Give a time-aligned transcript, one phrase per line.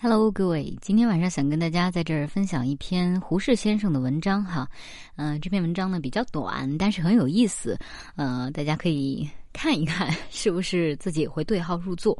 [0.00, 4.70] Hello，各位，今天晚上想跟大家在这儿分享一篇胡适先生的文章哈。
[5.16, 7.76] 嗯，这篇文章呢比较短，但是很有意思。
[8.14, 12.16] 呃，大家可以看一看， 是不是自己也会对号入座？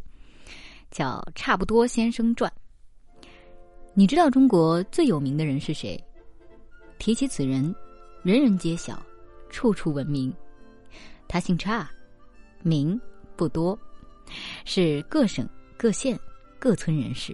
[0.91, 2.53] 叫《差不多先生传》。
[3.95, 6.03] 你知道中国最有名的人是谁？
[6.99, 7.73] 提起此人，
[8.25, 9.01] 人人皆晓，
[9.51, 10.35] 处处闻名。
[11.29, 11.89] 他姓差，
[12.61, 13.01] 名
[13.37, 13.79] 不多，
[14.65, 16.19] 是各省各县
[16.59, 17.33] 各村人士。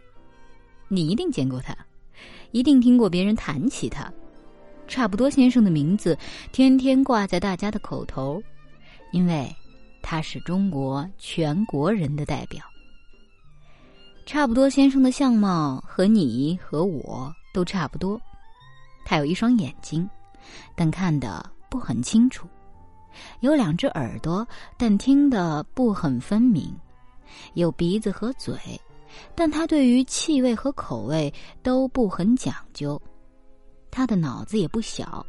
[0.95, 1.77] 你一定见过他，
[2.53, 4.13] 一定听过别人谈起他。
[4.87, 6.17] 差不多先生的名字
[6.53, 8.43] 天天挂在大家的口头，
[9.13, 9.51] 因为
[10.03, 12.63] 他是中国全国人的代表。
[14.27, 18.21] 差不多先生的相貌和你和我都差不多。
[19.05, 20.09] 他有一双眼睛，
[20.75, 22.47] 但看得不很清楚；
[23.41, 24.47] 有两只耳朵，
[24.79, 26.71] 但听得不很分明；
[27.53, 28.55] 有鼻子和嘴。
[29.35, 33.01] 但他对于气味和口味都不很讲究，
[33.91, 35.25] 他的脑子也不小，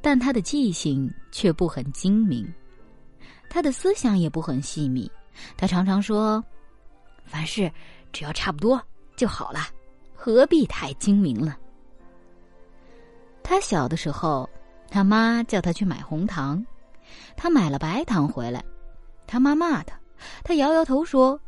[0.00, 2.46] 但他的记性却不很精明，
[3.48, 5.10] 他的思想也不很细密。
[5.56, 6.44] 他常常说
[7.24, 7.70] ：“凡事
[8.12, 8.80] 只要差不多
[9.16, 9.60] 就好了，
[10.14, 11.58] 何必太精明了？”
[13.42, 14.48] 他小的时候，
[14.90, 16.64] 他妈叫他去买红糖，
[17.36, 18.62] 他买了白糖回来，
[19.26, 19.98] 他妈骂他，
[20.44, 21.40] 他摇摇头说。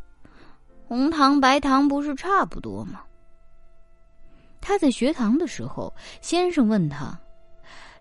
[0.92, 3.02] 红糖白糖不是差不多吗？
[4.60, 5.90] 他在学堂的时候，
[6.20, 7.18] 先生问他：“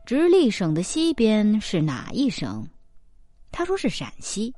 [0.06, 2.67] 直隶省的西边是哪一省？”
[3.50, 4.53] 他说是陕西。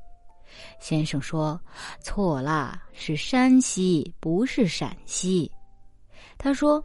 [0.79, 1.61] 先生说
[2.01, 5.51] ：“错啦，是山西，不是陕西。”
[6.39, 6.83] 他说：“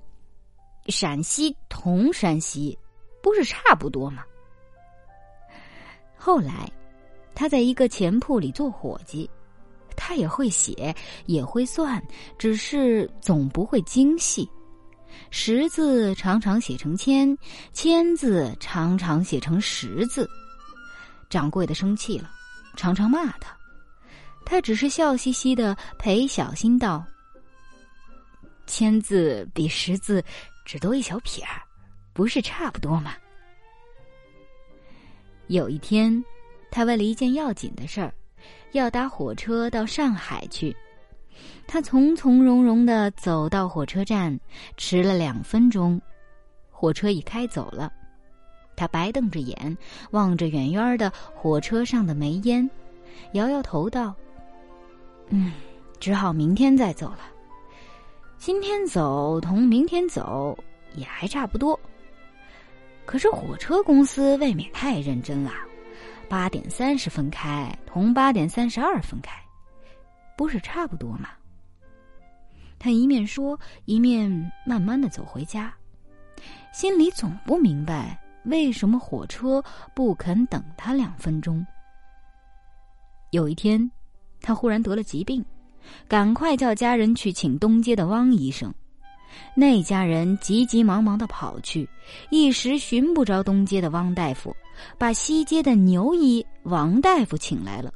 [0.89, 2.79] 陕西同山西，
[3.23, 4.23] 不是差不多吗？”
[6.15, 6.71] 后来，
[7.35, 9.31] 他在一个钱铺里做伙计。
[10.01, 10.95] 他也会写，
[11.27, 12.01] 也会算，
[12.39, 14.49] 只是总不会精细。
[15.31, 17.37] 十字常常写成千，
[17.73, 20.31] 千字常常写成十字。
[21.29, 22.31] 掌柜的生气了，
[22.77, 23.55] 常常骂他。
[24.47, 27.05] 他只是笑嘻嘻的陪小新道
[28.67, 30.25] ：“千字比十字
[30.65, 31.61] 只多一小撇儿，
[32.15, 33.15] 不是差不多吗？”
[35.49, 36.25] 有一天，
[36.71, 38.15] 他为了一件要紧的事儿。
[38.73, 40.77] 要搭火车到上海去，
[41.67, 44.39] 他从从容容的走到火车站，
[44.77, 46.01] 迟了两分钟，
[46.71, 47.93] 火车已开走了。
[48.77, 49.77] 他白瞪着眼，
[50.11, 52.69] 望着远远的火车上的煤烟，
[53.33, 54.15] 摇摇头道
[55.31, 55.53] ：“嗯，
[55.99, 57.21] 只好明天再走了。
[58.37, 60.57] 今天走同明天走
[60.95, 61.79] 也还差不多。
[63.05, 65.53] 可是火车公司未免太认真了。”
[66.29, 69.33] 八点三十分开，同八点三十二分开，
[70.37, 71.31] 不是差不多吗？
[72.79, 74.31] 他一面说，一面
[74.67, 75.73] 慢慢的走回家，
[76.73, 79.63] 心里总不明白为什么火车
[79.95, 81.67] 不肯等他两分钟。
[83.31, 83.91] 有一天，
[84.41, 85.45] 他忽然得了疾病，
[86.07, 88.73] 赶快叫家人去请东街的汪医生。
[89.55, 91.89] 那家人急急忙忙的跑去，
[92.31, 94.55] 一时寻不着东街的汪大夫。
[94.99, 97.93] 把西街的牛医王大夫请来了。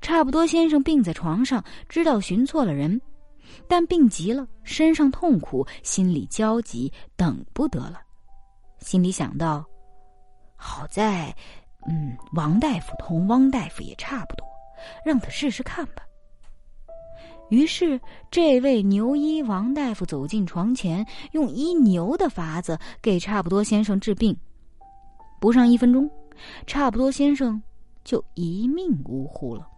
[0.00, 3.00] 差不多先生病在床上，知道寻错了人，
[3.68, 8.00] 但病急了，身上痛苦，心里焦急，等不得了。
[8.80, 9.64] 心里想到：
[10.56, 11.32] 好在，
[11.88, 14.44] 嗯，王大夫同汪大夫也差不多，
[15.04, 16.02] 让他试试看吧。
[17.48, 24.36] 于是，这位牛医王大夫走进床前，用医牛的法子给差不多先生治病。
[25.42, 26.08] 不上一分钟，
[26.68, 27.60] 差不多先生
[28.04, 29.68] 就一命呜呼了。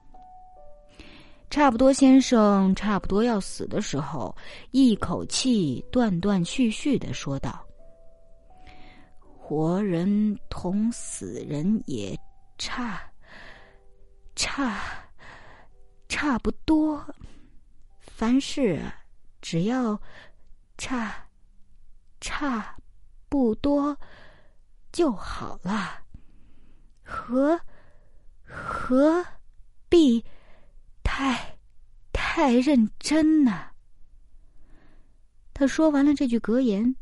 [1.49, 4.37] 差不多先生差不多要死的时候，
[4.73, 7.65] 一口气断断续续的说道
[9.25, 12.15] ：“活人同死人也
[12.59, 13.01] 差，
[14.37, 14.79] 差，
[16.11, 17.03] 差不多。
[18.01, 18.79] 凡事
[19.41, 19.99] 只要
[20.77, 21.15] 差，
[22.21, 22.77] 差
[23.31, 23.97] 不多。”
[24.95, 26.05] 就好了，
[27.03, 27.61] 何
[28.45, 29.27] 何
[29.89, 30.25] 必
[31.03, 31.59] 太
[32.13, 33.73] 太认真呢？
[35.53, 36.95] 他说完了这句格言，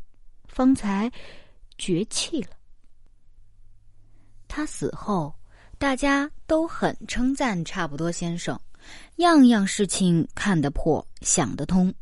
[0.47, 1.11] 方才
[1.77, 2.57] 绝气了。
[4.47, 5.35] 他死后，
[5.77, 8.59] 大家都很称赞差不多先生，
[9.17, 11.93] 样样事情看得破，想得通。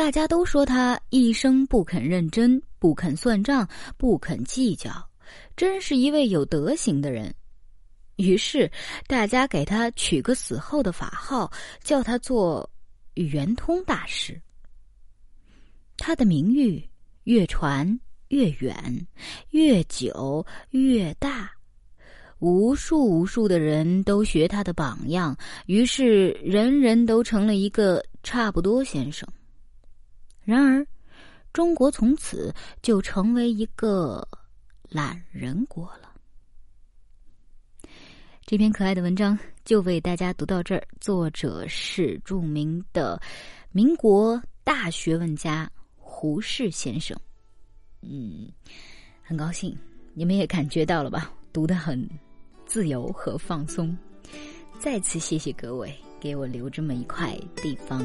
[0.00, 3.68] 大家都说他一生不肯认真，不肯算账，
[3.98, 4.90] 不肯计较，
[5.54, 7.34] 真是一位有德行的人。
[8.16, 8.72] 于是
[9.06, 11.52] 大家给他取个死后的法号，
[11.82, 12.68] 叫他做
[13.16, 14.40] 圆通大师。
[15.98, 16.82] 他的名誉
[17.24, 19.06] 越传越远，
[19.50, 21.52] 越久越大。
[22.38, 25.36] 无数无数的人都学他的榜样，
[25.66, 29.28] 于是人人都成了一个差不多先生。
[30.50, 30.84] 然而，
[31.52, 32.52] 中国从此
[32.82, 34.26] 就成为一个
[34.88, 36.10] 懒人国了。
[38.44, 40.82] 这篇可爱的文章就为大家读到这儿。
[41.00, 43.20] 作者是著名的
[43.70, 47.16] 民国大学问家胡适先生。
[48.02, 48.50] 嗯，
[49.22, 49.76] 很高兴
[50.14, 51.32] 你们也感觉到了吧？
[51.52, 52.08] 读的很。
[52.66, 53.98] 自由和放松，
[54.78, 58.00] 再次谢谢各位给我留这么一块地方。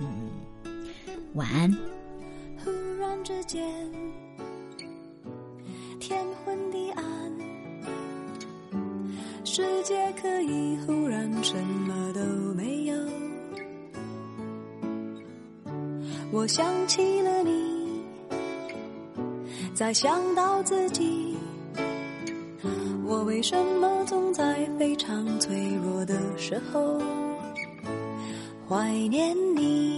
[0.00, 0.30] 嗯，
[1.34, 1.70] 晚安。
[2.64, 3.62] 忽然之间，
[6.00, 7.04] 天昏地暗，
[9.44, 12.20] 世界可以忽然什么都
[12.54, 12.94] 没有。
[16.30, 18.02] 我想起了你，
[19.74, 21.36] 再想到自己。
[23.06, 27.00] 我为什么总在非常脆弱的时候
[28.68, 29.97] 怀念你？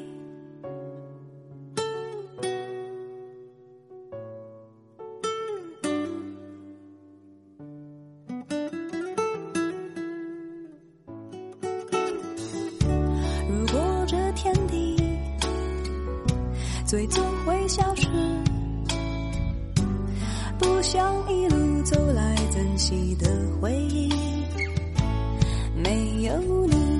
[16.91, 18.09] 最终会消失，
[20.59, 22.35] 不想一路走来。
[22.51, 23.29] 珍惜的
[23.61, 24.09] 回忆，
[25.81, 26.90] 没有你，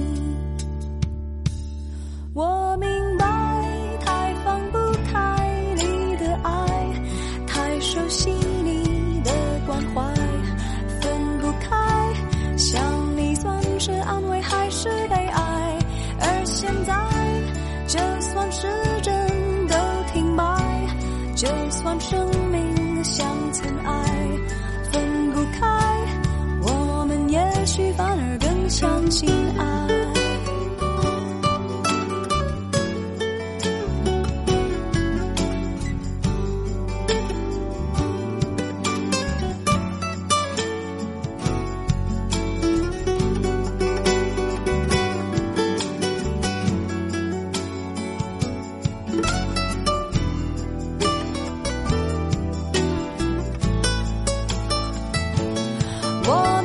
[56.23, 56.60] 生。